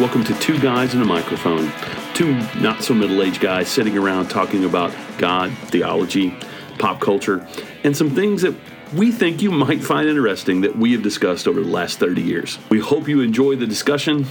[0.00, 1.70] Welcome to Two Guys and a Microphone.
[2.14, 6.34] Two not so middle aged guys sitting around talking about God, theology,
[6.78, 7.46] pop culture,
[7.84, 8.54] and some things that
[8.94, 12.58] we think you might find interesting that we have discussed over the last 30 years.
[12.70, 14.24] We hope you enjoy the discussion.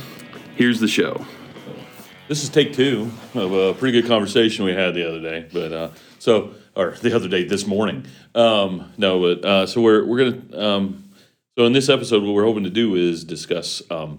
[0.56, 1.24] Here's the show.
[2.28, 5.48] This is take two of a pretty good conversation we had the other day.
[5.54, 8.08] But uh, so, or the other day, this morning.
[8.34, 10.68] Um, no, but uh, so we're we're gonna.
[10.68, 11.12] Um,
[11.56, 14.18] so in this episode, what we're hoping to do is discuss um,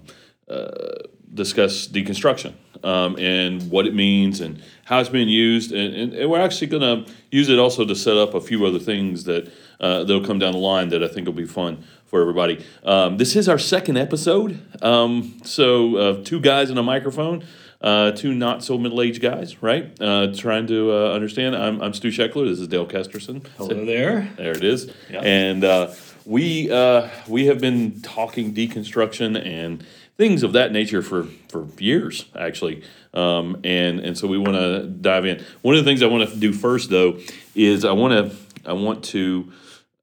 [0.49, 2.53] uh, discuss deconstruction
[2.83, 6.67] um, and what it means and how it's being used, and, and, and we're actually
[6.67, 10.25] going to use it also to set up a few other things that uh, that'll
[10.25, 12.63] come down the line that I think will be fun for everybody.
[12.83, 17.43] Um, this is our second episode, um, so uh, two guys and a microphone.
[17.79, 19.99] Uh, two not so middle aged guys, right?
[19.99, 21.55] Uh, trying to uh, understand.
[21.55, 22.47] I'm, I'm Stu Scheckler.
[22.47, 23.43] This is Dale Kesterson.
[23.57, 24.29] Hello there.
[24.37, 24.93] There it is.
[25.09, 25.21] Yeah.
[25.21, 25.91] And uh,
[26.23, 29.83] we uh, we have been talking deconstruction and
[30.17, 32.83] things of that nature for, for years, actually.
[33.13, 35.43] Um, and and so we want to dive in.
[35.61, 37.19] One of the things I want to do first, though,
[37.55, 38.35] is I want to
[38.69, 39.51] I want to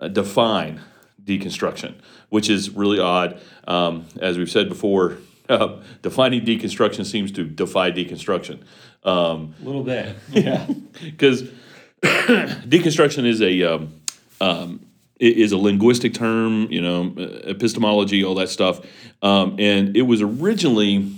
[0.01, 0.81] uh, define
[1.25, 1.95] deconstruction,
[2.29, 3.41] which is really odd.
[3.67, 5.19] Um, as we've said before,
[5.49, 8.61] uh, defining deconstruction seems to defy deconstruction.
[9.05, 10.17] Um, A little bit.
[10.33, 10.67] Yeah.
[11.03, 11.43] because
[12.03, 13.95] deconstruction is a um,
[14.41, 14.81] um,
[15.19, 17.13] is a linguistic term, you know,
[17.45, 18.81] epistemology, all that stuff,
[19.23, 21.13] um, and it was originally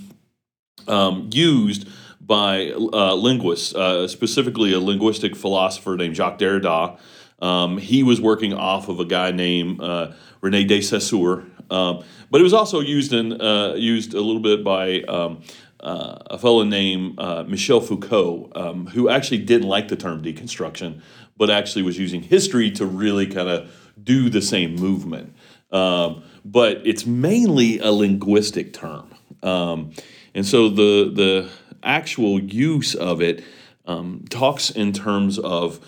[0.88, 1.88] um, used
[2.20, 6.98] by uh, linguists, uh, specifically a linguistic philosopher named Jacques Derrida.
[7.42, 12.40] Um, he was working off of a guy named uh, Rene de Saussure, um, but
[12.40, 15.42] it was also used in uh, used a little bit by um,
[15.80, 21.00] uh, a fellow named uh, Michel Foucault, um, who actually didn't like the term deconstruction,
[21.36, 25.34] but actually was using history to really kind of do the same movement.
[25.72, 29.14] Um, but it's mainly a linguistic term.
[29.42, 29.92] Um,
[30.34, 31.50] and so the the
[31.82, 33.42] actual use of it
[33.86, 35.80] um, talks in terms of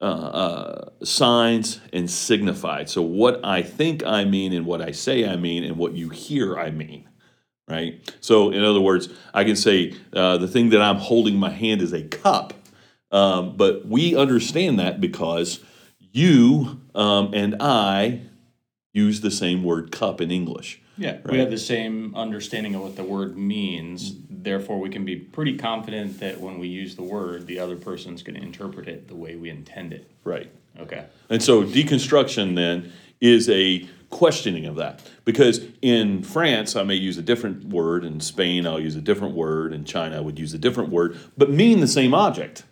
[0.00, 2.88] uh, uh, signs and signified.
[2.88, 6.08] So what I think I mean and what I say I mean and what you
[6.08, 7.08] hear I mean.
[7.66, 8.00] Right.
[8.20, 11.50] So in other words, I can say uh, the thing that I'm holding in my
[11.50, 12.54] hand is a cup,
[13.10, 15.62] um, but we understand that because
[16.12, 18.22] you um, and I
[18.92, 20.80] use the same word cup in English.
[20.96, 21.12] Yeah.
[21.12, 21.30] Right.
[21.30, 24.14] We have the same understanding of what the word means.
[24.28, 28.22] Therefore, we can be pretty confident that when we use the word, the other person's
[28.22, 30.10] going to interpret it the way we intend it.
[30.24, 30.50] Right.
[30.80, 31.06] Okay.
[31.30, 35.02] And so deconstruction then is a questioning of that.
[35.24, 39.34] Because in France, I may use a different word, in Spain, I'll use a different
[39.34, 42.64] word, in China, I would use a different word, but mean the same object,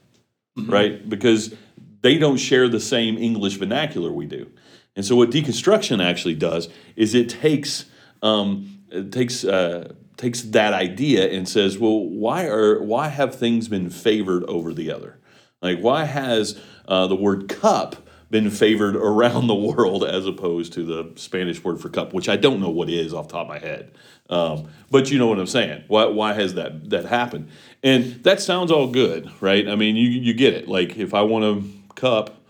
[0.56, 1.06] right?
[1.08, 1.54] Because
[2.02, 4.50] they don't share the same English vernacular we do.
[4.94, 7.86] And so what deconstruction actually does is it takes
[8.22, 13.68] um, it takes uh, takes that idea and says, well, why are why have things
[13.68, 15.18] been favored over the other?
[15.60, 16.58] Like why has
[16.88, 17.96] uh, the word cup
[18.30, 22.36] been favored around the world as opposed to the Spanish word for cup, which I
[22.36, 23.92] don't know what is off the top of my head.
[24.28, 25.84] Um, but you know what I'm saying.
[25.86, 27.50] Why, why has that that happened?
[27.82, 29.68] And that sounds all good, right?
[29.68, 30.68] I mean, you you get it.
[30.68, 31.62] Like if I want a
[31.96, 32.42] cup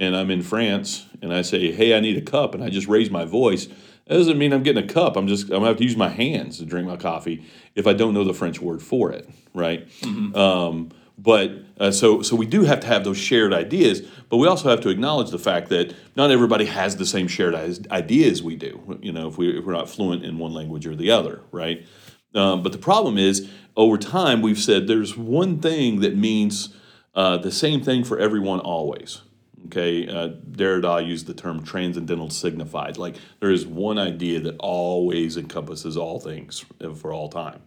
[0.00, 2.88] and I'm in France and I say, "Hey, I need a cup," and I just
[2.88, 3.68] raise my voice,
[4.06, 5.16] that doesn't mean I'm getting a cup.
[5.16, 7.44] I'm just I'm gonna have to use my hands to drink my coffee
[7.74, 9.88] if I don't know the French word for it, right?
[10.36, 14.46] Um, but uh, so so we do have to have those shared ideas, but we
[14.46, 17.54] also have to acknowledge the fact that not everybody has the same shared
[17.90, 18.98] ideas we do.
[19.00, 21.86] You know, if we if we're not fluent in one language or the other, right?
[22.34, 26.74] Um, but the problem is, over time, we've said there's one thing that means
[27.14, 29.22] uh, the same thing for everyone always.
[29.66, 32.98] Okay, uh, Derrida used the term transcendental signified.
[32.98, 36.64] Like there is one idea that always encompasses all things
[36.96, 37.62] for all time,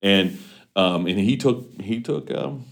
[0.00, 0.38] and
[0.76, 2.66] um, and he took he took um,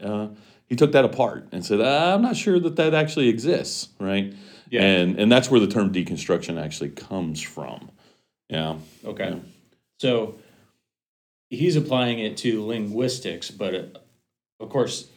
[0.00, 0.28] uh,
[0.68, 4.32] he took that apart and said, I'm not sure that that actually exists, right?
[4.70, 4.82] Yeah.
[4.82, 7.90] And and that's where the term deconstruction actually comes from.
[8.48, 8.76] Yeah.
[9.04, 9.30] Okay.
[9.30, 9.38] Yeah.
[9.98, 10.36] So
[11.50, 13.82] he's applying it to linguistics, but uh
[14.60, 15.08] of course,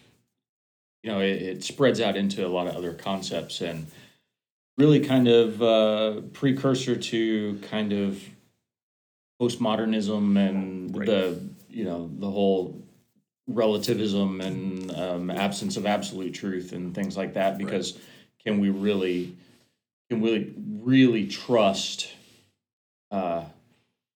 [1.06, 3.86] you know, it, it spreads out into a lot of other concepts and
[4.76, 8.20] really kind of uh, precursor to kind of
[9.40, 11.06] postmodernism and Right.
[11.06, 12.82] the, you know, the whole
[13.48, 17.60] relativism and um, absence of absolute truth and things like that.
[17.60, 18.00] Because
[18.44, 19.38] can we really
[20.10, 22.10] can we really trust
[23.12, 23.44] uh,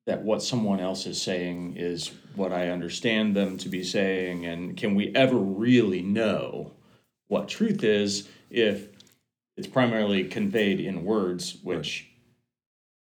[0.08, 4.76] that what someone else is saying is what I understand them to be saying, and
[4.76, 6.72] can we ever really know
[7.30, 8.90] what truth is if
[9.56, 12.08] it's primarily conveyed in words, which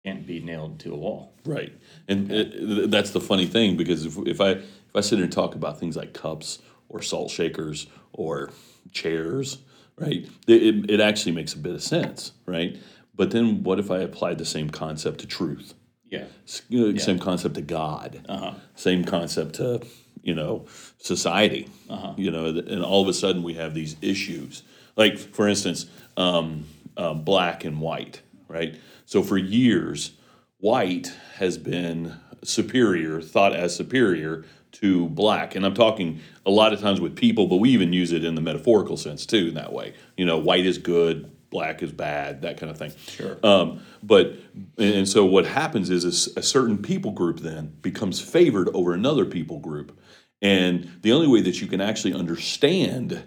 [0.05, 1.33] can't be nailed to a wall.
[1.45, 1.73] Right,
[2.07, 5.33] and it, that's the funny thing because if, if I if I sit here and
[5.33, 8.51] talk about things like cups or salt shakers or
[8.93, 9.59] chairs,
[9.97, 12.79] right, it, it, it actually makes a bit of sense, right?
[13.15, 15.75] But then what if I applied the same concept to truth?
[16.05, 16.27] Yeah.
[16.47, 18.25] S- you know, Same concept to God.
[18.29, 18.55] Uh-huh.
[18.75, 19.81] Same concept to
[20.23, 20.67] you know
[20.99, 21.69] society.
[21.89, 22.15] Uh-huh.
[22.17, 24.63] You know, and all of a sudden we have these issues.
[24.97, 25.87] Like for instance,
[26.17, 26.67] um,
[26.97, 28.77] um, black and white, right?
[29.07, 30.13] So for years,
[30.59, 36.81] white has been superior, thought as superior to black, and I'm talking a lot of
[36.81, 39.49] times with people, but we even use it in the metaphorical sense too.
[39.49, 42.93] In that way, you know, white is good, black is bad, that kind of thing.
[43.07, 43.39] Sure.
[43.45, 44.35] Um, but
[44.79, 49.25] and so what happens is, is a certain people group then becomes favored over another
[49.25, 49.97] people group,
[50.41, 53.25] and the only way that you can actually understand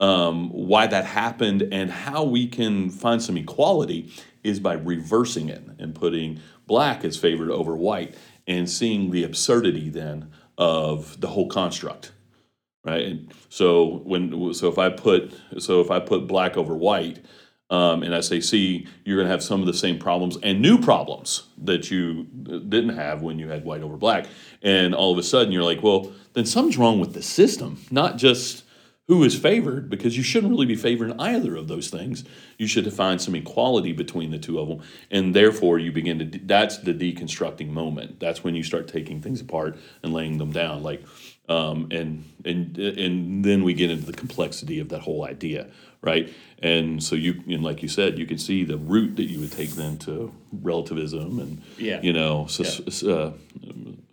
[0.00, 4.10] um, why that happened and how we can find some equality
[4.42, 8.14] is by reversing it and putting black as favored over white
[8.46, 12.12] and seeing the absurdity then of the whole construct
[12.86, 13.04] right?
[13.04, 17.22] And so when so if I put so if I put black over white,
[17.70, 20.60] um, and I say, see, you're going to have some of the same problems and
[20.60, 24.26] new problems that you didn't have when you had white over black,
[24.62, 28.18] and all of a sudden you're like, well, then something's wrong with the system, not
[28.18, 28.64] just
[29.08, 32.24] who is favored, because you shouldn't really be favoring either of those things.
[32.58, 34.82] You should find some equality between the two of them,
[35.12, 36.24] and therefore you begin to.
[36.24, 38.18] de- That's the deconstructing moment.
[38.18, 41.04] That's when you start taking things apart and laying them down, like,
[41.48, 45.68] um, and and and then we get into the complexity of that whole idea,
[46.06, 46.32] right?
[46.60, 49.52] And so you, and like you said, you can see the route that you would
[49.52, 50.32] take then to
[50.62, 52.00] relativism and Yeah.
[52.00, 53.32] you know sus- uh,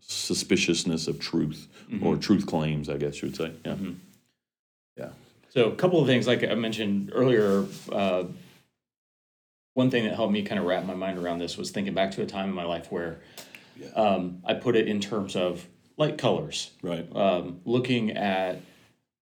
[0.01, 1.68] suspiciousness of truth
[2.01, 3.51] or truth claims, I guess you would say.
[3.63, 3.75] Yeah,
[4.98, 5.10] yeah.
[5.50, 8.24] So a couple of things, like I mentioned earlier, uh,
[9.75, 12.12] one thing that helped me kind of wrap my mind around this was thinking back
[12.12, 13.19] to a time in my life where
[13.96, 15.66] um, I put it in terms of
[15.98, 16.72] light colors.
[16.81, 17.07] Right.
[17.16, 18.62] um, looking at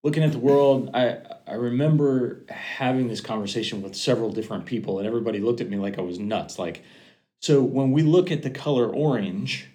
[0.02, 0.90] looking at the world.
[0.94, 5.76] I I remember having this conversation with several different people, and everybody looked at me
[5.76, 6.58] like I was nuts.
[6.58, 6.82] Like,
[7.40, 9.66] so when we look at the color orange,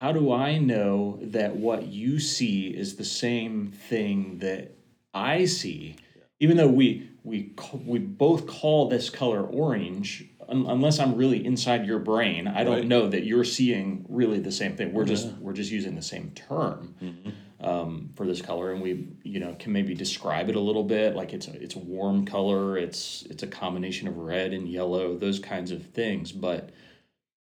[0.00, 4.72] how do I know that what you see is the same thing that
[5.12, 5.96] I see?
[6.40, 7.52] Even though we we
[7.84, 12.76] we both call this color orange, un- unless I'm really inside your brain, I don't
[12.76, 12.86] Right.
[12.86, 14.92] know that you're seeing really the same thing.
[14.92, 17.30] We're just we're just using the same term Mm-hmm.
[17.60, 21.16] Um, for this color, and we you know can maybe describe it a little bit,
[21.16, 25.16] like it's a it's a warm color, it's it's a combination of red and yellow,
[25.16, 26.32] those kinds of things.
[26.32, 26.70] But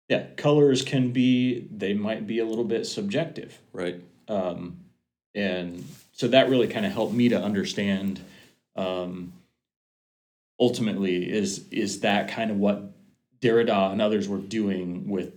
[0.08, 4.00] yeah, colors can be they might be a little bit subjective Right.
[4.28, 4.78] um,
[5.34, 8.20] and so that really kind of helped me to understand
[8.76, 9.32] um,
[10.60, 12.92] ultimately is is that kind of what
[13.40, 15.32] Derrida and others were doing with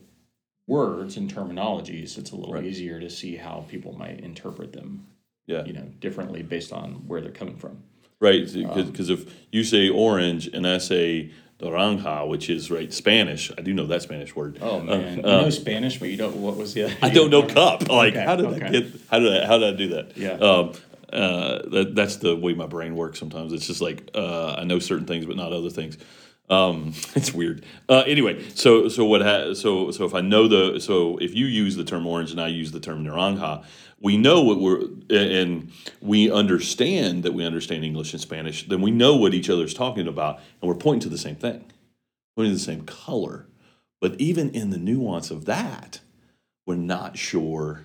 [0.67, 2.65] words and terminologies it's a little Right.
[2.65, 5.07] easier to see how people might interpret them
[5.47, 5.63] Yeah.
[5.65, 7.83] you know differently based on where they're coming from
[8.19, 8.51] Right.
[8.51, 11.29] Because if you say orange and I say
[11.59, 14.57] naranja, which is right Spanish, I do know that Spanish word.
[14.61, 17.43] oh man uh, you know spanish but you don't what was the I don't know
[17.43, 17.87] cup.
[17.89, 18.85] Like, Okay, how did I get?
[19.09, 19.45] How did I?
[19.45, 20.17] How did I do that?
[20.17, 20.31] Yeah.
[20.33, 20.71] Um,
[21.13, 23.17] uh, that, that's the way my brain works.
[23.19, 25.97] Sometimes it's just like uh, I know certain things, but not other things.
[26.49, 27.63] Um, it's weird.
[27.89, 29.21] Uh, anyway, so so what?
[29.21, 32.39] Ha- so so if I know the so if you use the term orange and
[32.41, 33.66] I use the term naranja,
[33.99, 38.68] we know what we're and we understand that we understand English and Spanish.
[38.68, 41.66] Then we know what each other's talking about, and we're pointing to the same thing,
[42.35, 43.45] pointing to the same color.
[43.99, 45.99] But even in the nuance of that,
[46.66, 47.83] we're not sure.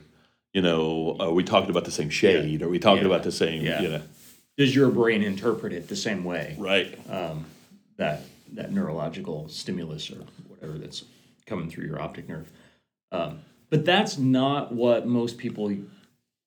[0.52, 2.61] You know, are we talking about the same shade?
[2.61, 3.09] Are we talking Yeah.
[3.09, 3.64] about the same?
[3.64, 3.81] Yeah.
[3.81, 4.02] You know,
[4.59, 6.97] does your brain interpret it the same way right?
[7.11, 7.47] um,
[7.97, 8.21] that
[8.54, 11.04] that neurological stimulus or whatever that's
[11.47, 12.50] coming through your optic nerve.
[13.11, 13.40] Um,
[13.71, 15.75] but that's not what most people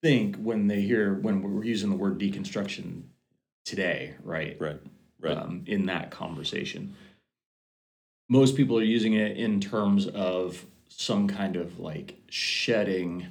[0.02, 3.04] think when they hear when we're using the word deconstruction
[3.66, 4.56] today, right?
[4.60, 4.80] Right.
[5.20, 5.38] Right.
[5.38, 6.96] Um, in that conversation,
[8.30, 13.28] most people are using it in terms of some kind of like shedding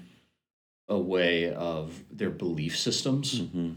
[0.88, 3.76] away of their belief systems Mhm.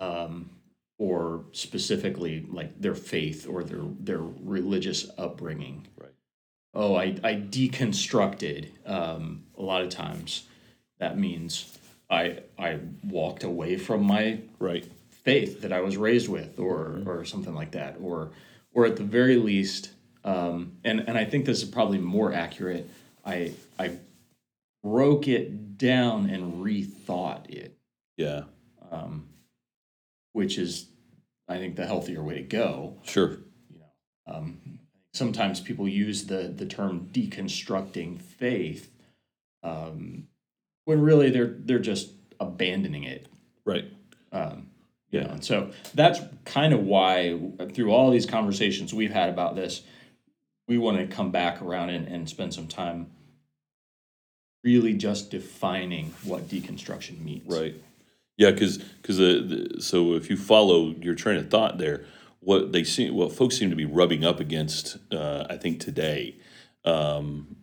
[0.00, 0.50] um,
[0.98, 5.86] or specifically like their faith or their their religious upbringing.
[5.96, 6.12] Right.
[6.74, 8.68] Oh, I I deconstructed.
[8.86, 10.44] Um, a lot of times,
[10.98, 11.78] that means
[12.10, 14.84] I I walked away from my Right.
[15.10, 18.30] faith that I was raised with, or or something like that, or
[18.74, 19.90] or at the very least,
[20.24, 22.88] um, and and I think this is probably more accurate.
[23.24, 23.98] I I
[24.82, 27.76] broke it down and rethought it
[28.16, 28.44] Yeah.
[30.32, 30.86] Which is,
[31.48, 32.98] I think, the healthier way to go.
[33.04, 33.38] Sure.
[33.70, 34.78] You know, um,
[35.12, 38.90] sometimes people use the the term deconstructing faith
[39.62, 40.28] um,
[40.84, 43.26] when really they're they're just abandoning it
[43.64, 43.84] Right.
[44.32, 44.70] um,
[45.10, 47.38] you know, and so that's kind of why
[47.74, 49.82] through all these conversations we've had about this,
[50.68, 53.10] we want to come back around and, and spend some time
[54.64, 57.46] really just defining what deconstruction means.
[57.46, 57.74] Right.
[58.38, 62.06] Yeah, because because uh, so if you follow your train of thought there,
[62.40, 66.36] what they seem what folks seem to be rubbing up against, uh, I think today,
[66.84, 67.56] um,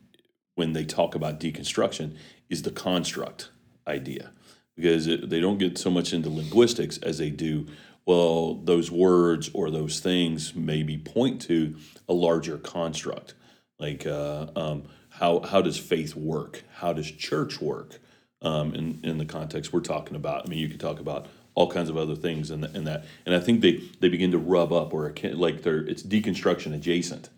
[0.55, 2.17] when they talk about deconstruction,
[2.50, 3.50] is the construct
[3.88, 4.32] idea,
[4.75, 7.67] because it, they don't get so much into linguistics as they do.
[8.05, 11.75] Well, those words or those things maybe point to
[12.10, 13.34] a larger construct,
[13.79, 16.63] like uh, um, how how does faith work?
[16.74, 18.00] How does church work?
[18.46, 20.46] Um, in in the context we're talking about.
[20.46, 23.34] I mean, you could talk about all kinds of other things in, in that, and
[23.36, 27.30] I think they they begin to rub up or like they're it's deconstruction adjacent.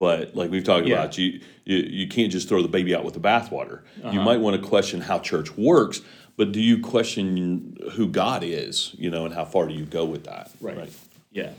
[0.00, 0.96] But like we've talked Yeah.
[0.96, 3.82] about, you, you you can't just throw the baby out with the bathwater.
[3.98, 4.22] You Uh-huh.
[4.22, 6.00] might want to question how church works,
[6.36, 8.94] but do you question who God is?
[8.98, 10.50] You know, and how far do you go with that?
[10.60, 10.90] Right.
[11.30, 11.52] Yeah.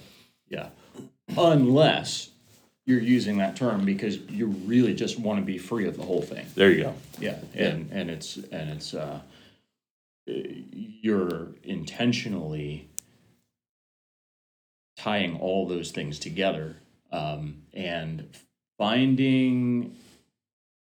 [0.49, 0.69] Yeah.
[1.37, 2.29] Unless
[2.85, 6.21] you're using that term because you really just want to be free of the whole
[6.21, 6.45] thing.
[6.55, 6.95] There you go.
[7.19, 9.21] Yeah, and and it's and it's uh,
[10.25, 12.89] you're intentionally
[14.97, 16.77] tying all those things together
[17.11, 18.29] um, and
[18.77, 19.95] finding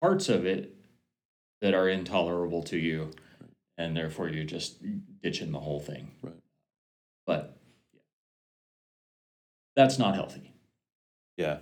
[0.02, 0.76] parts of it
[1.62, 3.12] that are intolerable to you,
[3.78, 4.78] and therefore you're just
[5.22, 6.12] ditching the whole thing.
[6.22, 6.34] Right.
[7.26, 7.58] But
[7.94, 8.00] yeah.
[9.76, 10.54] that's not healthy.
[11.36, 11.58] Yeah.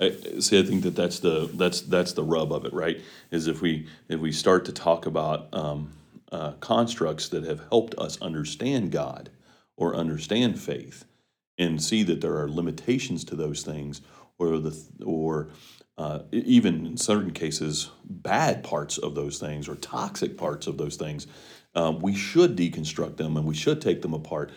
[0.00, 3.00] I, see, I think that that's the that's that's the rub of it, right?
[3.30, 5.92] Is if we if we start to talk about um,
[6.32, 9.30] uh, constructs that have helped us understand God
[9.76, 11.04] or understand faith,
[11.58, 14.00] and see that there are limitations to those things,
[14.38, 15.50] or the or
[15.98, 20.96] uh, even in certain cases bad parts of those things or toxic parts of those
[20.96, 21.26] things,
[21.74, 24.50] um, we should deconstruct them and we should take them apart.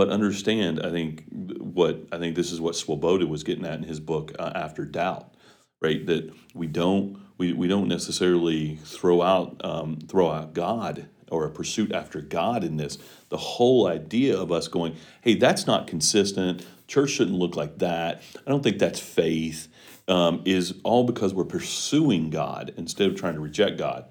[0.00, 3.82] But understand, I think what I think this is what Swoboda was getting at in
[3.82, 5.34] his book uh, After Doubt,
[5.82, 6.06] right?
[6.06, 11.50] That we don't we, we don't necessarily throw out um, throw out God or a
[11.50, 12.96] pursuit after God in this.
[13.28, 16.66] The whole idea of us going, hey, that's not consistent.
[16.88, 18.22] Church shouldn't look like that.
[18.46, 19.68] I don't think that's faith.
[20.08, 24.06] Um, is all because we're pursuing God instead of trying to reject God.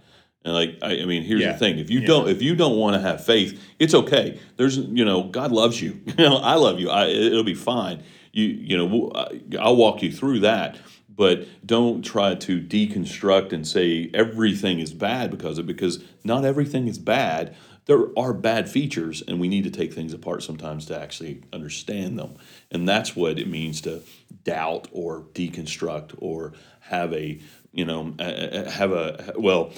[0.45, 1.51] And like I, I mean, here's Yeah.
[1.53, 2.07] the thing: if you Yeah.
[2.07, 4.39] don't, if you don't want to have faith, it's okay.
[4.57, 5.99] There's, you know, God loves you.
[6.17, 6.89] You know, I love you.
[6.89, 8.03] I, it'll be fine.
[8.31, 9.11] You, you know,
[9.59, 10.77] I'll walk you through that.
[11.13, 16.87] But don't try to deconstruct and say everything is bad because of because not everything
[16.87, 17.55] is bad.
[17.85, 22.17] There are bad features, and we need to take things apart sometimes to actually understand
[22.17, 22.35] them.
[22.71, 24.03] And that's what it means to
[24.45, 27.39] doubt or deconstruct or have a,
[27.73, 29.73] you know, have a well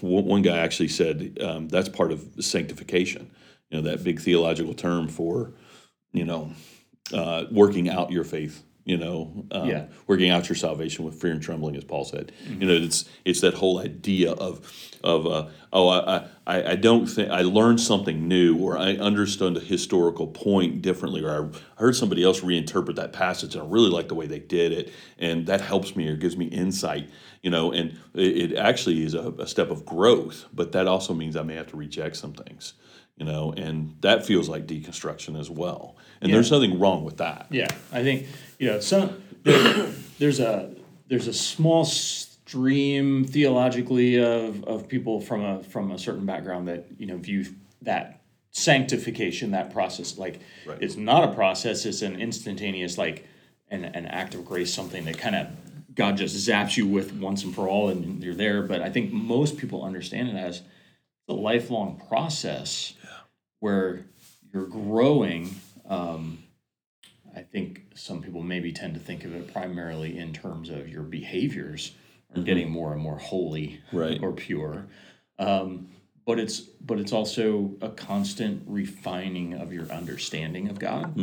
[0.00, 3.30] one guy actually said um, that's part of sanctification.
[3.70, 5.52] You know that big theological term for,
[6.12, 6.52] you know,
[7.12, 8.62] uh, working out your faith.
[8.86, 9.86] You know, um, Yeah.
[10.06, 12.32] working out your salvation with fear and trembling, as Paul said.
[12.60, 14.60] You know, it's it's that whole idea of
[15.02, 19.56] of uh, oh, I, I I don't think I learned something new, or I understood
[19.56, 23.90] a historical point differently, or I heard somebody else reinterpret that passage, and I really
[23.90, 27.08] like the way they did it, and that helps me or gives me insight.
[27.40, 31.14] You know, and it, it actually is a, a step of growth, but that also
[31.14, 32.74] means I may have to reject some things.
[33.16, 35.96] You know, and that feels like deconstruction as well.
[36.20, 37.46] And there's nothing wrong with that.
[37.50, 38.26] Yeah, I think
[38.58, 39.86] you know some there,
[40.18, 40.74] there's a
[41.08, 46.86] there's a small stream theologically of of people from a from a certain background that
[46.98, 47.46] you know view
[47.82, 50.78] that sanctification that process like Right.
[50.80, 53.26] it's not a process it's an instantaneous like
[53.70, 55.48] an, an act of grace something that kind of
[55.94, 59.12] god just zaps you with once and for all and you're there but i think
[59.12, 60.62] most people understand it as
[61.28, 62.94] a lifelong process
[63.68, 64.04] where
[64.52, 65.54] you're growing
[65.88, 66.38] um,
[67.34, 71.02] I think some people maybe tend to think of it primarily in terms of your
[71.02, 71.92] behaviors
[72.36, 74.20] are getting more and more holy Right.
[74.22, 74.86] or pure.
[75.38, 75.88] Um,
[76.26, 81.18] but it's but it's also a constant refining of your understanding of God,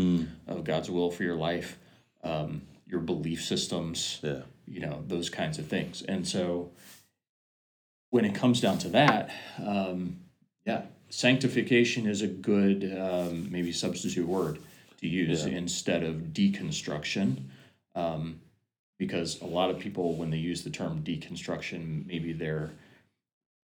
[0.47, 1.77] of God's will for your life,
[2.23, 4.41] um, your belief systems, Yeah.
[4.67, 6.01] you know those kinds of things.
[6.01, 6.71] And so
[8.09, 9.29] when it comes down to that,
[9.63, 10.17] um,
[10.65, 14.59] yeah, sanctification is a good um, maybe substitute word
[15.01, 15.57] to use Yeah.
[15.57, 17.43] instead of deconstruction.
[17.95, 18.39] Um,
[18.97, 22.69] because a lot of people, when they use the term deconstruction, maybe they're,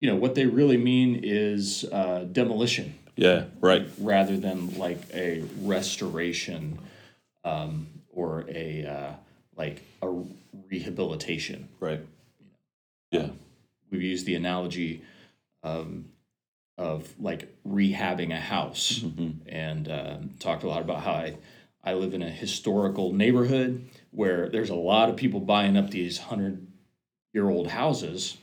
[0.00, 3.44] you know, what they really mean is uh, demolition Yeah.
[3.60, 3.88] Right.
[3.98, 6.78] rather than like a restoration
[7.44, 9.12] um, or a uh,
[9.56, 10.12] like a
[10.68, 11.68] rehabilitation.
[11.80, 12.00] Right.
[13.12, 13.30] Yeah.
[13.90, 15.02] We've used the analogy
[15.62, 16.06] um,
[16.78, 19.04] of like rehabbing a house
[19.46, 21.36] and um talked a lot about how I,
[21.84, 26.18] I live in a historical neighborhood where there's a lot of people buying up these
[26.18, 26.66] hundred
[27.32, 28.38] year old houses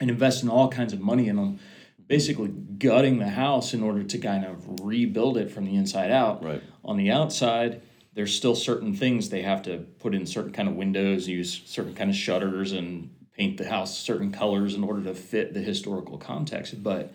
[0.00, 1.58] and investing all kinds of money in them,
[2.06, 6.42] basically gutting the house in order to kind of rebuild it from the inside out.
[6.42, 6.62] Right.
[6.84, 7.82] On the outside,
[8.14, 11.94] there's still certain things they have to put in certain kind of windows, use certain
[11.94, 16.18] kind of shutters, and paint the house certain colors in order to fit the historical
[16.18, 16.82] context.
[16.82, 17.12] But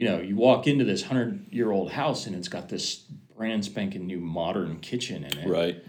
[0.00, 3.04] you know, you walk into this hundred year old house and it's got this
[3.36, 5.84] brand spanking new modern kitchen in it Right.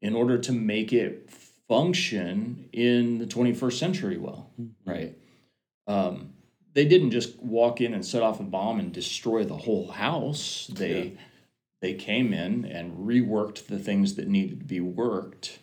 [0.00, 1.28] in order to make it
[1.68, 4.50] function in the 21st century well,
[4.84, 5.18] right?
[5.88, 6.34] Um,
[6.74, 10.68] they didn't just walk in and set off a bomb and destroy the whole house.
[10.68, 11.10] They Yeah.
[11.82, 15.58] they came in and reworked the things that needed to be worked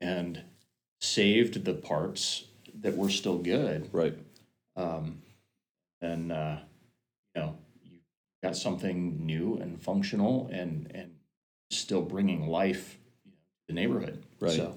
[0.00, 0.42] and
[1.00, 2.44] saved the parts
[2.80, 3.88] that were still good.
[3.92, 4.14] Right.
[4.76, 5.22] Um,
[6.00, 6.56] and uh,
[7.34, 7.98] you know, you
[8.42, 11.12] got something new and functional and and
[11.70, 14.22] still bringing life you know, to the neighborhood.
[14.40, 14.52] Right.
[14.52, 14.76] So,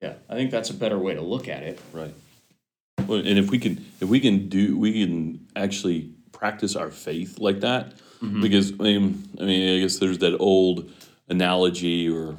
[0.00, 1.80] yeah, I think that's a better way to look at it.
[1.92, 2.14] Right.
[3.06, 7.38] Well, and if we can, if we can do, we can actually practice our faith
[7.38, 8.40] like that, mm-hmm.
[8.40, 10.90] because I mean, I mean, I guess there's that old
[11.28, 12.36] analogy or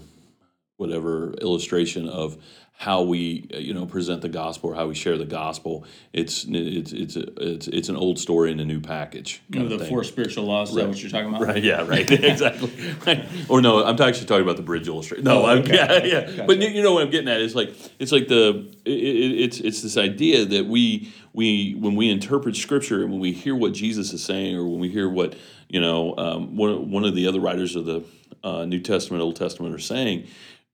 [0.77, 2.37] whatever illustration of
[2.75, 5.85] how we, uh, you know, present the gospel or how we share the gospel.
[6.11, 9.41] It's it's it's it's it's an old story in a new package.
[9.51, 11.41] kind the four spiritual laws, is that what you're talking about?
[11.41, 11.63] Right.
[11.63, 11.87] Yeah.
[11.87, 12.09] Right.
[12.11, 12.71] exactly.
[13.05, 13.25] Right.
[13.47, 15.23] Or no, I'm actually talking about the bridge illustration.
[15.23, 15.45] No.
[15.45, 16.03] I'm, yeah.
[16.03, 16.45] Yeah.
[16.45, 17.41] But you, you know what I'm getting at?
[17.41, 21.95] It's like it's like the it, it, it's it's this idea that we we when
[21.95, 25.07] we interpret scripture and when we hear what Jesus is saying or when we hear
[25.07, 25.35] what
[25.69, 28.03] you know um, one one of the other writers of the
[28.43, 30.27] uh, New Testament, Old Testament are saying,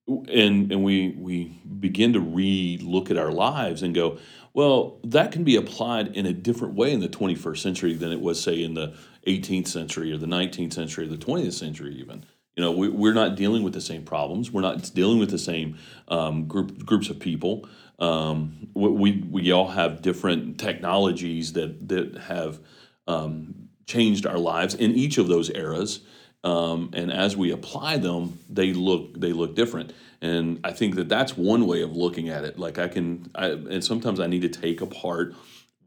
[0.10, 1.46] and and we we
[1.80, 4.18] begin to re-look at our lives and go
[4.54, 8.20] well that can be applied in a different way in the 21st century than it
[8.20, 8.96] was say in the
[9.28, 12.26] 18th century or the 19th century or the 20th century even.
[12.56, 14.52] You know we, we're not dealing with the same problems.
[14.52, 17.70] We're not dealing with the same um, group groups of people.
[18.00, 22.60] Um, we, we all have different technologies that that have
[23.08, 26.02] um, changed our lives in each of those eras
[26.44, 29.94] um, and as we apply them they look they look different.
[30.22, 32.60] And i think that that's one way of looking at it.
[32.60, 35.36] Like i can I, and sometimes i need to take apart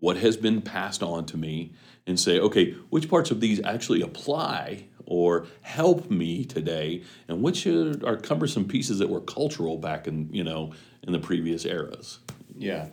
[0.01, 1.73] what has been passed on to me
[2.07, 7.03] and say okay which parts of these actually apply or help me today?
[7.29, 11.19] And which are, are cumbersome pieces that were cultural back in you know in the
[11.19, 12.19] previous eras?
[12.57, 12.89] Yeah.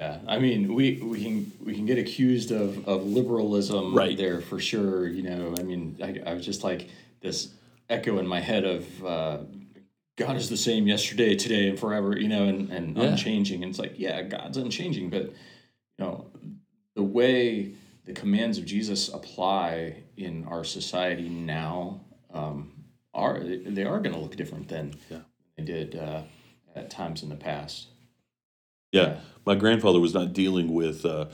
[0.00, 4.16] Yeah, I mean, we, we can we can get accused of, of liberalism Right.
[4.16, 5.06] there for sure.
[5.06, 6.88] You know, I mean, I, I was just like
[7.20, 7.52] this
[7.90, 9.38] echo in my head of uh,
[10.16, 12.16] God is the same yesterday, today, and forever.
[12.18, 13.02] You know, and, and Yeah.
[13.10, 13.62] unchanging.
[13.62, 15.32] And it's like, yeah, God's unchanging, but you
[15.98, 16.30] know,
[16.94, 17.74] the way
[18.06, 22.00] the commands of Jesus apply in our society now
[22.32, 22.72] um,
[23.12, 25.18] are they are going to look different than Yeah.
[25.58, 26.22] they did uh,
[26.74, 27.88] at times in the past.
[28.92, 29.16] Yeah, Yeah.
[29.46, 31.26] my grandfather was not dealing with uh,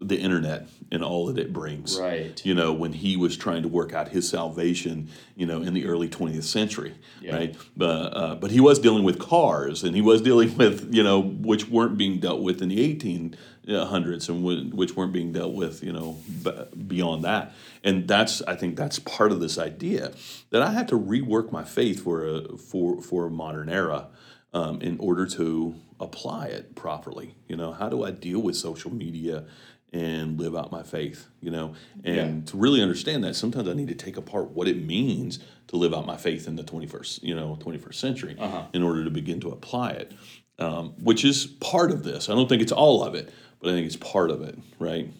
[0.00, 2.40] the internet and all that it brings Right.
[2.44, 5.86] you know, when he was trying to work out his salvation, you know, in the
[5.86, 7.34] early 20th century, Yeah.
[7.36, 7.56] right?
[7.76, 11.20] But uh, but he was dealing with cars, and he was dealing with, you know,
[11.22, 15.82] which weren't being dealt with in the 1800s, and wh- which weren't being dealt with,
[15.82, 16.52] you know, b-
[16.86, 17.52] beyond that.
[17.82, 20.12] And that's, I think, that's part of this idea
[20.50, 24.08] that I have to rework my faith for a for for a modern era.
[24.54, 28.92] Um, in order to apply it properly, you know, how do I deal with social
[28.92, 29.46] media
[29.92, 33.88] and live out my faith, you know, and to really understand that, sometimes I need
[33.88, 37.34] to take apart what it means to live out my faith in the 21st, you
[37.34, 38.36] know, 21st century
[38.74, 40.12] in order to begin to apply it,
[40.58, 42.28] um, which is part of this.
[42.28, 45.10] I don't think it's all of it, but I think it's part of it, right?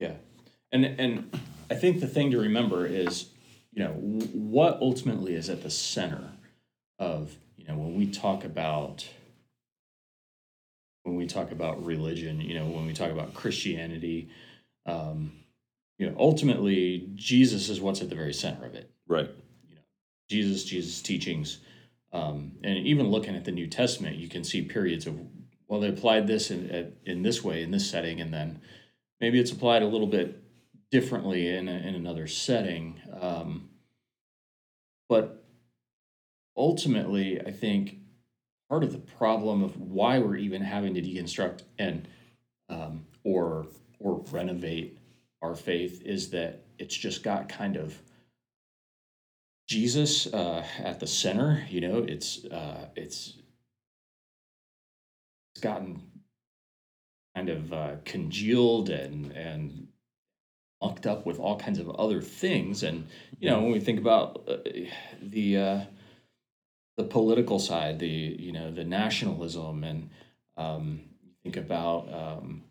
[0.00, 0.14] Yeah,
[0.72, 1.38] and and
[1.70, 3.30] I think the thing to remember is,
[3.72, 6.32] you know, what ultimately is at the center
[6.98, 9.06] of you know when we talk about
[11.06, 14.28] when we talk about religion, you know, when we talk about Christianity,
[14.86, 15.32] um,
[15.98, 18.90] you know, ultimately Jesus is what's at the very center of it.
[19.06, 19.30] Right.
[19.68, 19.82] You know,
[20.28, 21.58] Jesus, Jesus' teachings,
[22.12, 25.16] um, and even looking at the New Testament, you can see periods of
[25.68, 28.60] well, they applied this in at- in this way in this setting, and then
[29.20, 30.42] maybe it's applied a little bit
[30.90, 33.00] differently in a, in another setting.
[33.20, 33.70] Um,
[35.08, 35.44] but
[36.56, 37.98] ultimately, I think
[38.68, 42.08] part of the problem of why we're even having to deconstruct and
[42.68, 43.66] um, or
[43.98, 44.98] or renovate
[45.42, 48.00] our faith is that it's just got kind of
[49.68, 51.64] Jesus uh, at the center.
[51.68, 53.34] You know, it's uh, it's
[55.54, 56.02] it's gotten
[57.34, 59.88] kind of uh, congealed and and
[60.82, 62.82] mucked up with all kinds of other things.
[62.82, 63.06] And
[63.40, 64.56] you know, when we think about uh,
[65.22, 65.80] the uh,
[66.96, 70.10] the political side, the you know the nationalism, and
[70.56, 71.00] um,
[71.42, 72.64] think about um,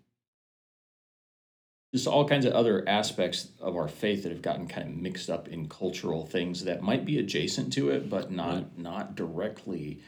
[1.94, 5.30] just all kinds of other aspects of our faith that have gotten kind of mixed
[5.30, 8.78] up in cultural things that might be adjacent to it, but not Right.
[8.78, 10.00] not directly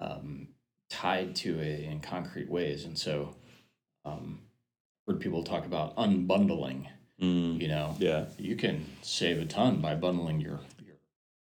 [0.00, 0.48] um,
[0.88, 2.84] tied to it in concrete ways.
[2.84, 3.34] And so,
[4.04, 4.40] um,
[5.06, 6.86] heard people talk about unbundling.
[7.20, 8.26] Mm, You know, yeah.
[8.38, 10.75] you can save a ton by bundling your your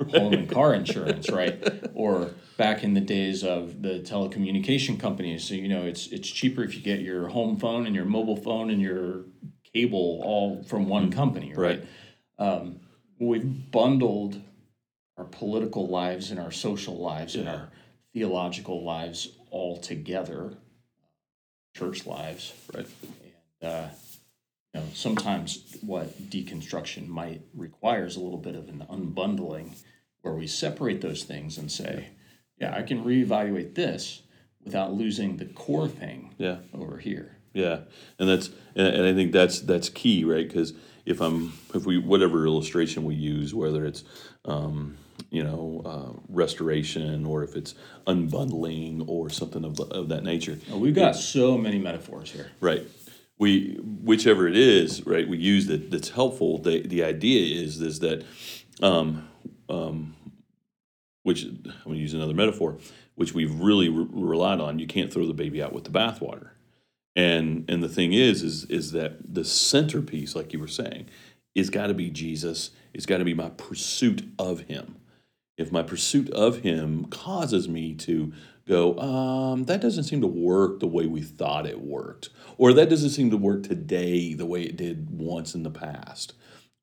[0.04, 1.90] home and car insurance, right?
[1.94, 6.64] Or back in the days of the telecommunication companies, so you know it's it's cheaper
[6.64, 9.26] if you get your home phone and your mobile phone and your
[9.74, 11.84] cable all from one company, right?
[12.38, 12.80] Um,
[13.20, 14.42] we've bundled
[15.18, 17.70] our political lives and our social lives and our
[18.14, 20.58] theological lives all together,
[21.76, 22.86] church lives, Right.
[23.62, 23.88] and uh,
[24.76, 29.70] you know, sometimes what deconstruction might require is a little bit of an unbundling
[30.22, 32.10] where we separate those things and say,
[32.60, 34.24] yeah, I can reevaluate this
[34.66, 36.58] without losing the core thing Yeah.
[36.74, 37.38] over here.
[37.54, 37.82] Yeah,
[38.20, 40.46] and that's and, I think that's that's key, right?
[40.46, 40.74] Because
[41.06, 44.04] if I'm if we whatever illustration we use, whether it's
[44.44, 44.98] um,
[45.32, 47.74] you know uh, restoration or if it's
[48.08, 52.48] unbundling or something of, of that nature, Now, we've got so many metaphors here.
[52.60, 52.86] right?
[53.38, 55.28] We whichever it is, right?
[55.28, 56.58] We use that that's helpful.
[56.58, 58.24] The the idea is is that
[58.82, 59.28] um,
[59.70, 60.16] um,
[61.24, 62.78] which I'm going to use another metaphor,
[63.16, 64.80] which we've really re- relied on.
[64.80, 66.50] You can't throw the baby out with the bathwater.
[67.16, 71.08] And and the thing is, is is that the centerpiece, like you were saying,
[71.56, 72.72] is got to be Jesus.
[72.94, 74.98] It's got to be my pursuit of Him.
[75.58, 78.34] If my pursuit of Him causes me to
[78.68, 82.90] go, um, that doesn't seem to work the way we thought it worked, or that
[82.90, 86.34] doesn't seem to work today the way it did once in the past.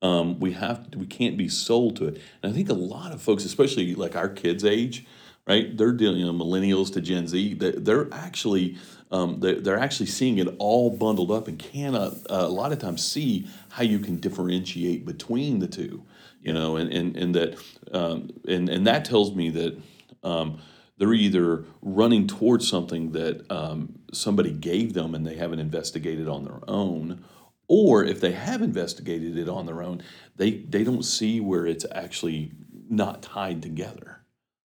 [0.01, 2.21] Um, we have we can't be sold to it.
[2.41, 5.05] And I think a lot of folks, especially like our kids' age,
[5.47, 5.75] right?
[5.77, 7.53] They're dealing, you know, millennials to Gen Z.
[7.55, 8.77] They're, actually
[9.11, 12.79] um, they're, they're actually seeing it all bundled up and cannot uh, a lot of
[12.79, 16.03] times see how you can differentiate between the two.
[16.41, 17.57] You know, and and and that
[17.93, 19.81] um, and and that tells me that.
[20.23, 20.59] Um,
[20.97, 26.43] they're either running towards something that um, somebody gave them and they haven't investigated on
[26.45, 27.23] their own,
[27.67, 30.03] or if they have investigated it on their own,
[30.35, 32.51] they they don't see where it's actually
[32.89, 34.21] not tied together,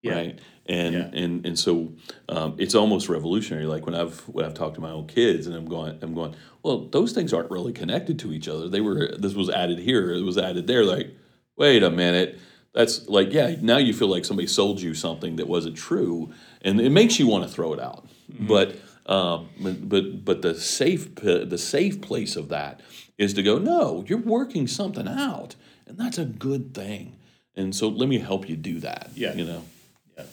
[0.02, 0.14] Yeah.
[0.14, 0.38] right?
[0.66, 1.10] And Yeah.
[1.12, 1.92] and and so
[2.28, 3.66] um, it's almost revolutionary.
[3.66, 6.34] Like when I've when I've talked to my own kids and I'm going I'm going,
[6.62, 8.68] well, those things aren't really connected to each other.
[8.68, 10.84] They were this was added here, it was added there.
[10.84, 11.14] Like,
[11.56, 12.38] wait a minute.
[12.76, 16.78] That's like, yeah, now you feel like somebody sold you something that wasn't true, and
[16.78, 18.06] it makes you want to throw it out.
[18.38, 22.82] But um, but but but the safe the safe place of that
[23.16, 23.56] is to go.
[23.58, 27.16] No, you're working something out, and that's a good thing.
[27.54, 29.08] And so let me help you do that.
[29.14, 29.32] Yeah.
[29.32, 29.62] you know.
[30.18, 30.24] Yeah.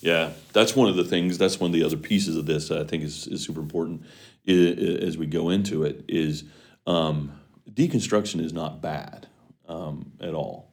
[0.00, 1.36] Yeah, that's one of the things.
[1.36, 4.04] That's one of the other pieces of this that I think is, is super important
[4.46, 6.04] as we go into it.
[6.06, 6.44] Is
[6.86, 7.32] um,
[7.68, 9.26] deconstruction is not bad
[9.68, 10.67] um, at all,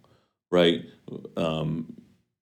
[0.51, 0.85] right?
[1.37, 1.95] Um,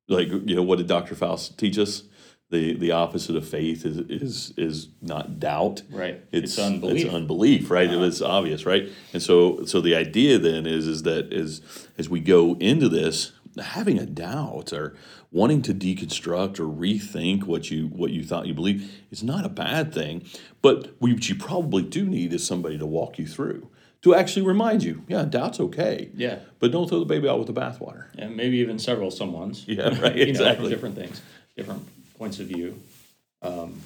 [0.07, 1.15] like you know, what did Dr.
[1.15, 2.03] Faust teach us?
[2.49, 5.81] The the opposite of faith is is is not doubt.
[5.89, 6.21] Right.
[6.31, 7.05] It's, It's unbelief.
[7.05, 7.89] It's unbelief, right?
[7.89, 8.89] It's obvious, right?
[9.11, 11.61] And so so the idea then is is that as
[11.97, 14.95] as we go into this, having a doubt or
[15.31, 19.49] wanting to deconstruct or rethink what you what you thought you believed is not a
[19.49, 20.23] bad thing.
[20.61, 23.69] But what you probably do need is somebody to walk you through
[24.03, 26.09] to actually remind you, yeah, doubt's okay.
[26.13, 26.39] Yeah.
[26.59, 28.05] But don't throw the baby out with the bathwater.
[28.17, 29.63] And maybe even several someones.
[29.73, 30.69] Yeah, right, you know, exactly.
[30.69, 31.21] different things,
[31.55, 31.87] different
[32.17, 32.79] points of view.
[33.41, 33.81] Um,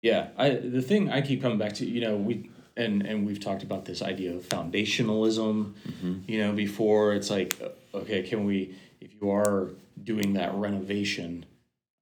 [0.00, 3.40] yeah, I the thing I keep coming back to, you know, we and and we've
[3.40, 5.72] talked about this idea of foundationalism.
[5.72, 6.14] Mm-hmm.
[6.26, 9.68] You know, before it's like, uh, okay, can we, if you are
[10.02, 11.44] doing that renovation,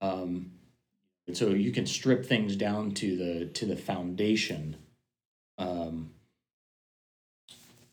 [0.00, 0.52] um,
[1.26, 4.76] and so you can strip things down to the to the foundation.
[5.58, 6.10] Um,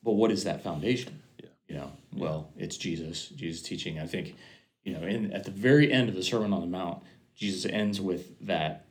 [0.06, 1.22] but what is that foundation?
[1.42, 1.50] Yeah.
[1.68, 3.28] You know, well, it's Jesus.
[3.30, 4.00] Jesus teaching.
[4.00, 4.36] I think,
[4.84, 7.04] you know, in at the very end of the Sermon on the Mount,
[7.36, 8.86] Jesus ends with that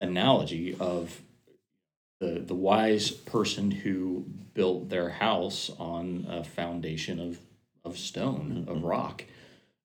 [0.00, 1.22] analogy of
[2.20, 7.38] the the wise person who built their house on a foundation of
[7.82, 9.24] of stone of rock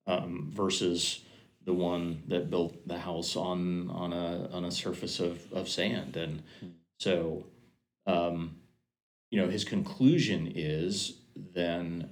[0.06, 1.22] um, versus
[1.64, 6.18] the one that built the house on on a on a surface of of sand
[6.18, 6.44] and
[7.00, 7.46] so
[8.06, 8.58] um,
[9.32, 12.10] you know his conclusion is then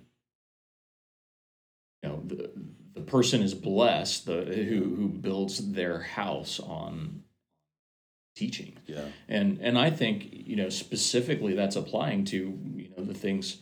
[2.01, 2.51] you know the,
[2.93, 7.23] the person is blessed the who who builds their house on
[8.35, 8.77] teaching.
[8.85, 9.05] Yeah.
[9.27, 13.57] And and I think you know specifically that's applying to you know the things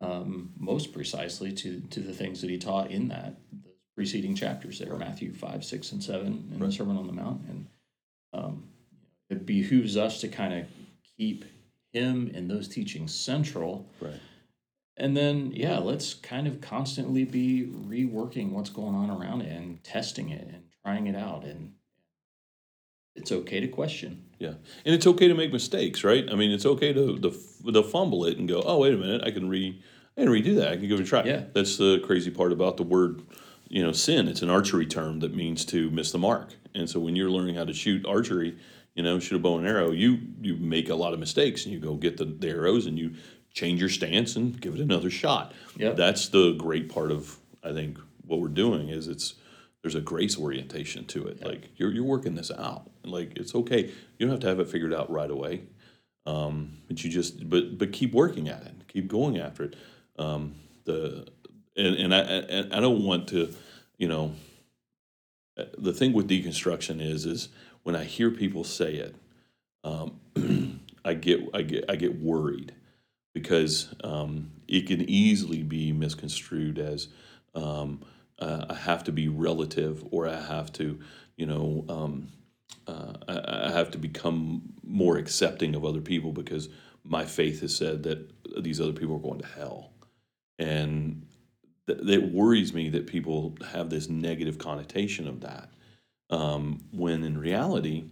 [0.00, 4.78] um, most precisely to to the things that he taught in that the preceding chapters
[4.78, 7.66] there, Matthew five, six, and seven in the Sermon on the Mount, and
[8.32, 8.68] um,
[9.28, 10.66] it behooves us to kind of
[11.16, 11.44] keep
[11.92, 13.88] him and those teachings central.
[14.00, 14.20] Right.
[14.96, 19.82] And then, yeah, let's kind of constantly be reworking what's going on around it and
[19.82, 21.44] testing it and trying it out.
[21.44, 21.72] And
[23.16, 24.24] it's okay to question.
[24.38, 26.26] Yeah, and it's okay to make mistakes, right?
[26.30, 29.22] I mean, it's okay to to, to fumble it and go, "Oh, wait a minute,
[29.24, 29.82] I can re,
[30.16, 30.68] I can redo that.
[30.68, 31.44] I can give it a try." Yeah.
[31.52, 33.22] that's the crazy part about the word,
[33.68, 34.28] you know, sin.
[34.28, 36.54] It's an archery term that means to miss the mark.
[36.74, 38.56] And so when you're learning how to shoot archery,
[38.94, 41.72] you know, shoot a bow and arrow, you you make a lot of mistakes, and
[41.72, 43.14] you go get the, the arrows, and you
[43.52, 45.52] change your stance and give it another shot.
[45.76, 45.96] Yep.
[45.96, 49.34] That's the great part of I think what we're doing is it's
[49.82, 51.44] there's a grace orientation to it.
[51.44, 52.90] Like you're you're working this out.
[53.04, 53.92] Like it's okay.
[54.18, 55.62] You don't have to have it figured out right away.
[56.26, 58.74] Um, but you just but but keep working at it.
[58.88, 59.76] Keep going after it.
[60.18, 61.26] Um, the
[61.76, 63.54] and and I and I don't want to,
[63.96, 64.32] you know.
[65.76, 67.50] The thing with deconstruction is is
[67.82, 69.14] when I hear people say it,
[69.84, 70.20] um,
[71.04, 72.74] I get I get I get worried
[73.32, 77.08] because um, it can easily be misconstrued as
[77.54, 78.02] um,
[78.38, 80.98] uh, I have to be relative or I have to,
[81.36, 82.28] you know, um,
[82.86, 86.68] uh, I, I have to become more accepting of other people because
[87.04, 88.30] my faith has said that
[88.62, 89.92] these other people are going to hell.
[90.58, 91.26] And
[91.86, 95.70] th- it worries me that people have this negative connotation of that.
[96.30, 98.04] Um, when in reality,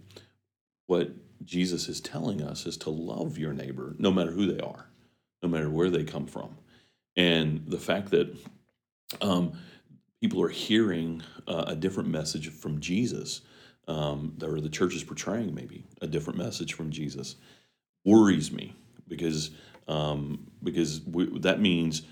[0.87, 1.11] what
[1.43, 4.89] Jesus is telling us is to love your neighbor, no matter who they are,
[5.41, 6.57] no matter where they come from.
[7.15, 8.35] And the fact that
[9.21, 9.53] um,
[10.21, 13.41] people are hearing uh, a different message from Jesus,
[13.87, 17.35] um, or the church is portraying maybe a different message from Jesus,
[18.05, 18.75] worries me
[19.07, 19.51] because
[19.87, 22.03] um, because we, that means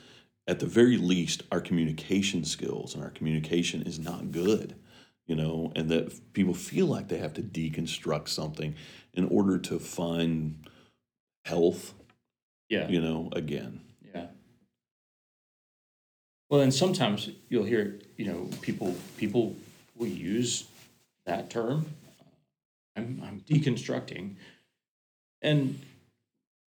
[0.47, 4.75] at the very least our communication skills and our communication is not good
[5.27, 8.75] you know and that people feel like they have to deconstruct something
[9.13, 10.67] in order to find
[11.45, 11.93] health
[12.69, 12.87] Yeah.
[12.89, 13.81] you know again
[14.13, 14.27] Yeah.
[16.49, 19.55] Well, and sometimes you'll hear, you know, people people
[19.97, 20.65] will use
[21.25, 21.85] that term.
[22.95, 24.35] I'm I'm deconstructing,
[25.41, 25.79] and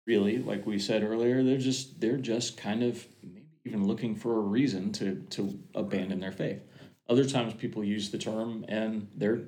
[0.07, 4.37] really, like we said earlier, they're just they're just kind of maybe even looking for
[4.37, 6.61] a reason to to abandon their faith.
[7.11, 9.43] Other times, people use the term and they're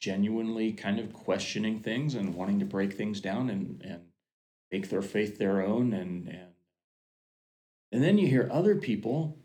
[0.00, 4.00] genuinely kind of questioning things and wanting to break things down and and
[4.72, 6.52] make their faith their own and and
[7.92, 9.38] and then you hear other people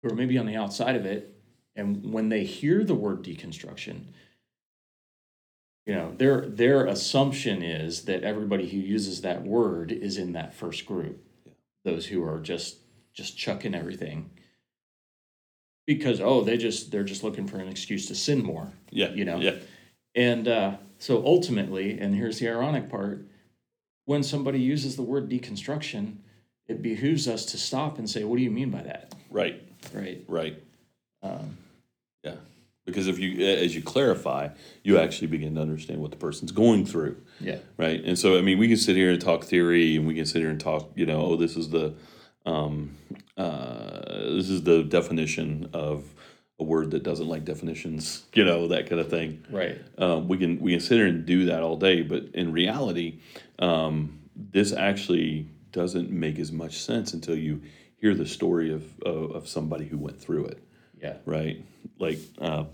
[0.00, 1.42] who are maybe on the outside of it,
[1.74, 4.04] and when they hear the word deconstruction,
[5.86, 10.54] you know, their their assumption is that everybody who uses that word is in that
[10.54, 11.20] first group.
[11.84, 12.76] Those who are just
[13.12, 14.30] just chucking everything.
[15.94, 18.68] Because oh, they just they're just looking for an excuse to sin more.
[18.90, 19.38] yeah You know?
[19.40, 19.56] yeah
[20.14, 23.26] And uh, so ultimately, and here's the ironic part
[24.04, 26.18] when somebody uses the word deconstruction,
[26.68, 29.14] it behooves us to stop and say, what do you mean by that?
[29.30, 29.60] right
[29.92, 30.22] Right.
[30.28, 30.62] right
[31.24, 31.56] Um,
[32.22, 32.36] yeah
[32.86, 34.48] because if you as you clarify
[34.84, 37.58] you actually begin to understand what the person's going through yeah.
[37.78, 40.26] right and so i mean we can sit here and talk theory and we can
[40.26, 41.94] sit here and talk you know oh this is the
[42.50, 42.96] um,
[43.36, 44.00] uh,
[44.36, 46.04] this is the definition of
[46.58, 49.78] a word that doesn't like definitions you know that kind of thing Right.
[49.98, 53.20] um, we can we can sit here and do that all day but in reality
[53.58, 57.62] um, this actually doesn't make as much sense until you
[57.96, 60.62] hear the story of, of, of somebody who went through it
[61.00, 61.16] Yeah.
[61.24, 61.64] right?
[61.98, 62.64] Like, uh,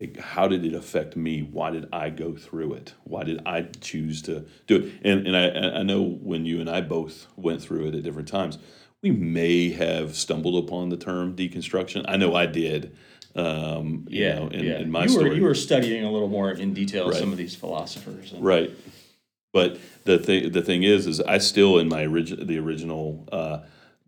[0.00, 1.42] like, how did it affect me?
[1.42, 2.92] Why did I go through it?
[3.04, 4.92] Why did I choose to do it?
[5.04, 8.26] And and I I know when you and I both went through it at different
[8.28, 8.58] times,
[9.04, 12.06] we may have stumbled upon the term deconstruction.
[12.08, 12.96] I know I did.
[13.36, 14.38] Um, you Yeah.
[14.38, 14.78] know, in, yeah.
[14.78, 17.18] in my you story, were you were studying a little more in detail Right.
[17.18, 18.32] some of these philosophers.
[18.32, 18.70] And, Right.
[19.52, 23.58] But the thing the thing is is I still in my original the original uh,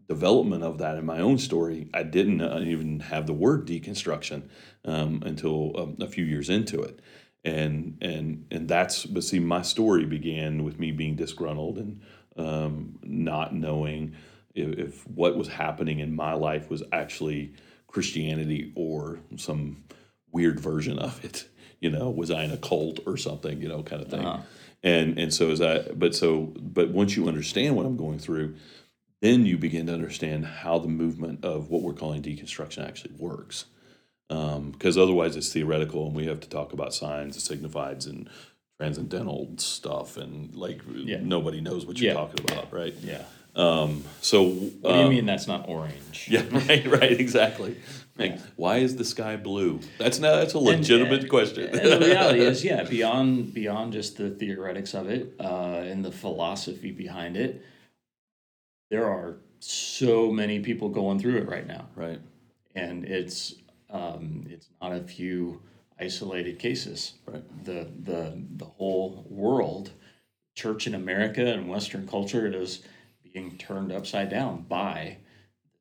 [0.08, 4.44] development of that in my own story I didn't uh, even have the word deconstruction
[4.86, 7.00] um, until um, a few years into it.
[7.44, 12.00] And and and that's but see my story began with me being disgruntled and
[12.36, 14.14] um, not knowing
[14.56, 17.52] if, if what was happening in my life was actually
[17.86, 19.84] Christianity or some
[20.32, 21.48] weird version of it.
[21.80, 23.60] You know, was I in a cult or something?
[23.60, 24.24] You know, kind of thing.
[24.24, 24.42] Uh-huh.
[24.82, 28.54] And and so as I, but so but once you understand what I'm going through,
[29.20, 33.66] then you begin to understand how the movement of what we're calling deconstruction actually works.
[34.28, 38.28] Because otherwise, it's theoretical, and we have to talk about signs and signifieds and
[38.78, 41.20] transcendental stuff, and like Yeah.
[41.22, 42.18] nobody knows what you're Yeah.
[42.18, 42.94] talking about, right?
[43.02, 43.24] Yeah.
[43.56, 44.42] So,
[44.80, 46.28] What do you mean that's not orange?
[46.30, 47.76] yeah, right, right, exactly.
[48.18, 49.80] Like, why is the sky blue?
[49.98, 51.64] That's not, that's a legitimate and- question.
[51.68, 56.12] and the reality is, yeah, beyond beyond just the theoretics of it uh, and the
[56.12, 57.62] philosophy behind it,
[58.90, 62.20] there are so many people going through it right now, right,
[62.74, 63.54] and it's
[63.90, 65.60] um, it's not a few
[66.00, 67.14] isolated cases.
[67.26, 69.90] right, The the the whole world,
[70.54, 72.82] church in America and Western culture, it is
[73.36, 75.18] being turned upside down by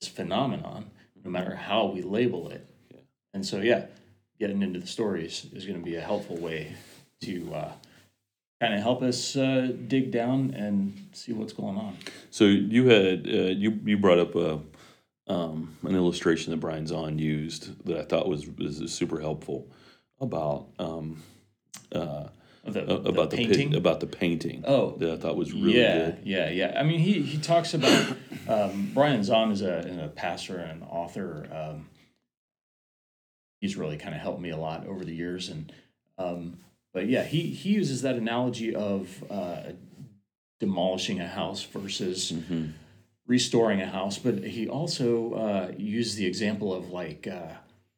[0.01, 0.91] this phenomenon,
[1.23, 2.67] no matter how we label it.
[2.91, 2.99] Yeah.
[3.33, 3.85] And so, yeah,
[4.41, 6.75] getting into the stories is going to be a helpful way
[7.21, 7.71] to uh,
[8.59, 11.95] kind of help us uh, dig down and see what's going on.
[12.29, 14.59] So you had uh, you you brought up a
[15.27, 19.71] um, an illustration that Brian Zahnd used that I thought was was super helpful
[20.19, 21.23] about um,
[22.65, 23.69] uh, about the, painting.
[23.69, 24.63] pic- about the painting.
[24.65, 24.95] Oh.
[24.97, 26.17] that I thought was really yeah, good.
[26.23, 26.77] yeah, yeah.
[26.79, 28.15] I mean, he he talks about
[28.47, 31.47] um, Brian Zahnd is a, a pastor and author.
[31.53, 31.89] Um,
[33.61, 35.71] he's really kind of helped me a lot over the years, and
[36.17, 36.57] um,
[36.93, 39.63] but yeah, he he uses that analogy of uh,
[40.59, 42.67] demolishing a house versus Mm-hmm.
[43.27, 44.17] restoring a house.
[44.17, 47.53] But he also uh, used the example of like uh,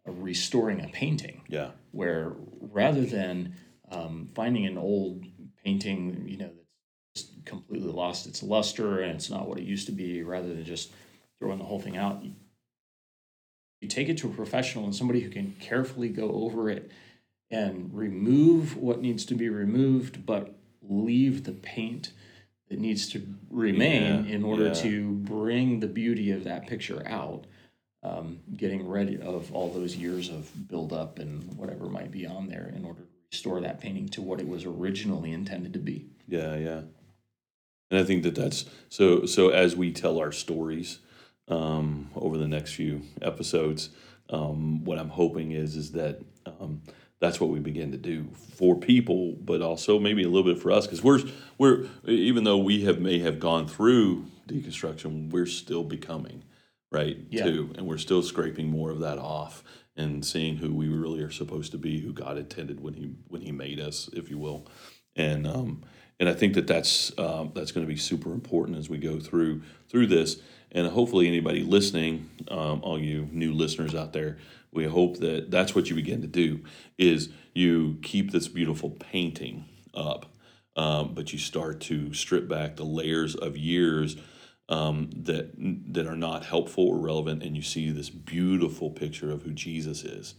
[0.05, 3.53] restoring a painting Yeah, where rather than
[3.91, 5.23] um, finding an old
[5.63, 6.49] painting, you know,
[7.15, 10.49] that's just completely lost its luster and it's not what it used to be, rather
[10.49, 10.91] than just
[11.39, 12.33] throwing the whole thing out, you,
[13.81, 16.91] you take it to a professional and somebody who can carefully go over it
[17.49, 22.11] and remove what needs to be removed, but leave the paint
[22.69, 24.73] that needs to remain Yeah, in order yeah.
[24.73, 27.45] to bring the beauty of that picture out
[28.03, 32.71] um, getting rid of all those years of buildup and whatever might be on there
[32.75, 36.07] in order to restore that painting to what it was originally intended to be.
[36.27, 36.81] yeah, yeah.
[37.89, 39.25] And I think that that's so.
[39.25, 40.99] So as we tell our stories
[41.47, 43.91] um, over the next few episodes,
[44.29, 46.81] um, what I'm hoping is is that um,
[47.21, 50.69] that's what we begin to do for people, but also maybe a little bit for
[50.69, 51.21] us because we're
[51.57, 56.43] we're even though we have may have gone through deconstruction, we're still becoming
[56.91, 57.43] right Yeah.
[57.45, 59.63] too, and we're still scraping more of that off
[59.97, 63.41] and seeing who we really are supposed to be, who God intended when he when
[63.41, 64.67] he made us, if you will,
[65.15, 65.83] and um,
[66.19, 69.19] and I think that that's um, that's going to be super important as we go
[69.19, 74.37] through through this, and hopefully anybody listening, um, all you new listeners out there,
[74.71, 76.61] we hope that that's what you begin to do
[76.97, 80.27] is you keep this beautiful painting up,
[80.75, 84.17] um, but you start to strip back the layers of years
[84.69, 85.51] um, that
[85.93, 90.03] that are not helpful or relevant, and you see this beautiful picture of who Jesus
[90.03, 90.35] is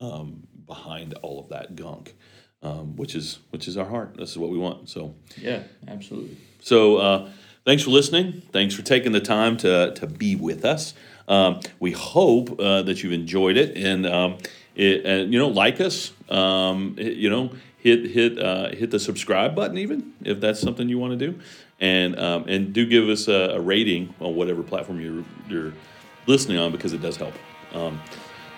[0.00, 2.14] um, behind all of that gunk,
[2.62, 4.16] um, which is which is our heart.
[4.16, 4.88] This is what we want.
[4.88, 5.14] So.
[5.36, 6.36] Yeah, absolutely.
[6.60, 7.28] So uh,
[7.64, 8.42] thanks for listening.
[8.52, 10.94] Thanks for taking the time to, to be with us.
[11.28, 14.38] Um, we hope uh, that you've enjoyed it, and um,
[14.74, 16.12] it, and you know, like us.
[16.28, 20.88] Um, it- you know, hit hit uh, hit the subscribe button, even if that's something
[20.88, 21.40] you want to do,
[21.82, 25.74] and um, and do give us a, a rating on whatever platform you're you're
[26.26, 27.34] listening on because it does help.
[27.74, 28.00] Um,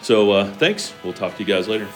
[0.03, 0.93] so uh, thanks.
[1.03, 1.89] We'll talk to you guys later.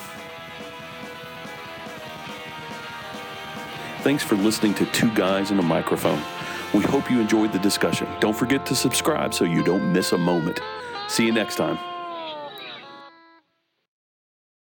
[4.01, 6.23] Thanks for listening to Two Guys and a Microphone.
[6.73, 8.09] We hope you enjoyed the discussion.
[8.21, 10.61] Don't forget to subscribe so you don't miss a moment.
[11.09, 11.79] See you next time.